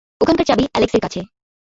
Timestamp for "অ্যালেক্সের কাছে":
0.67-1.19